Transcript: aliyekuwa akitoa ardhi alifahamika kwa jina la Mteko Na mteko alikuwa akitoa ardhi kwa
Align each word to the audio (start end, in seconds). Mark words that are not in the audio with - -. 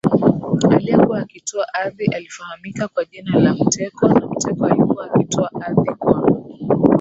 aliyekuwa 0.71 1.19
akitoa 1.19 1.73
ardhi 1.73 2.05
alifahamika 2.05 2.87
kwa 2.87 3.05
jina 3.05 3.39
la 3.39 3.53
Mteko 3.53 4.07
Na 4.07 4.25
mteko 4.27 4.65
alikuwa 4.65 5.11
akitoa 5.13 5.51
ardhi 5.61 5.95
kwa 5.95 6.31